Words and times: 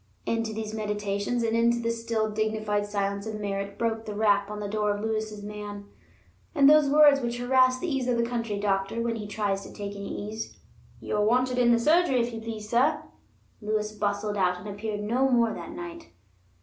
Into 0.25 0.51
these 0.51 0.73
meditations, 0.73 1.43
and 1.43 1.55
into 1.55 1.77
the 1.79 1.91
still 1.91 2.31
dignified 2.31 2.87
silence 2.87 3.27
of 3.27 3.39
Merritt 3.39 3.77
broke 3.77 4.05
the 4.07 4.15
rap 4.15 4.49
on 4.49 4.59
the 4.59 4.67
door 4.67 4.89
of 4.95 5.01
Lewis's 5.03 5.43
man, 5.43 5.85
and 6.55 6.67
those 6.67 6.89
words 6.89 7.21
which 7.21 7.37
harass 7.37 7.77
the 7.79 7.87
ease 7.87 8.07
of 8.07 8.17
the 8.17 8.25
country 8.25 8.57
doctor 8.59 8.99
when 8.99 9.15
he 9.17 9.27
tries 9.27 9.61
to 9.61 9.71
take 9.71 9.95
any 9.95 10.27
ease: 10.31 10.57
"You're 10.99 11.21
wanted 11.21 11.59
in 11.59 11.71
the 11.71 11.77
surgery, 11.77 12.19
if 12.19 12.33
you 12.33 12.41
please, 12.41 12.67
sir." 12.67 13.03
Lewis 13.61 13.91
bustled 13.91 14.37
out, 14.37 14.57
and 14.57 14.67
appeared 14.67 15.01
no 15.01 15.29
more 15.29 15.53
that 15.53 15.69
night. 15.73 16.07